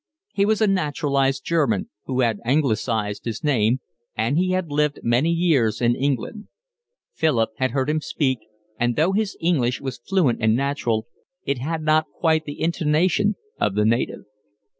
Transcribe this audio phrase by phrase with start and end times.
[0.33, 3.81] He was a naturalized German, who had anglicised his name,
[4.17, 6.47] and he had lived many years in England.
[7.13, 8.39] Philip had heard him speak,
[8.79, 11.05] and, though his English was fluent and natural,
[11.45, 14.21] it had not quite the intonation of the native.